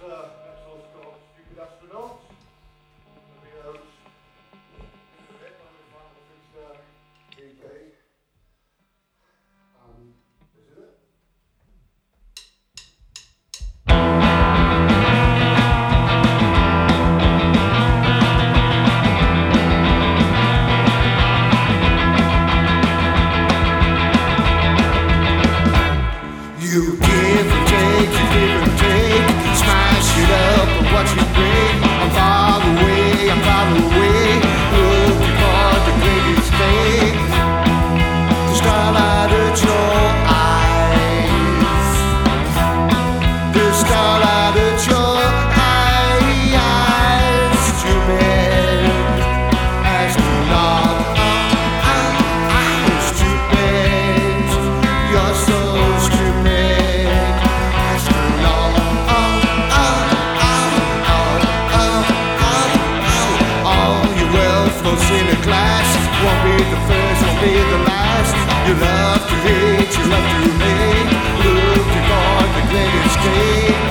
the 0.00 0.49
those 64.82 65.10
in 65.10 65.26
a 65.28 65.38
class 65.42 65.88
won't 66.24 66.40
be 66.44 66.56
the 66.72 66.80
first, 66.88 67.20
won't 67.26 67.40
be 67.44 67.52
the 67.52 67.80
last. 67.90 68.32
You 68.66 68.74
love 68.80 69.22
to 69.28 69.36
hate, 69.46 69.92
you 69.98 70.04
love 70.08 70.28
to 70.44 70.50
hate. 70.64 71.10
Looking 71.44 72.04
for 72.08 72.40
the 72.56 72.62
greatest 72.70 73.18
game. 73.26 73.84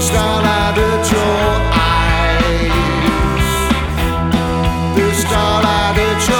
Style 0.00 0.44
out 0.60 0.78
of 0.78 1.12
your 1.12 1.44
eyes. 1.76 2.72
The 4.96 5.06
style 5.22 5.64
out 5.78 5.98
of 5.98 6.28
your 6.28 6.39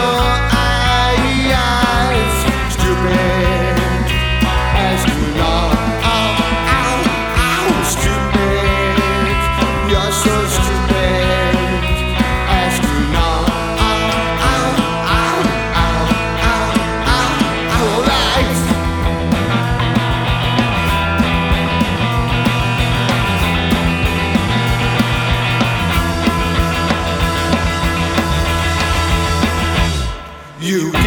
you. 30.61 31.00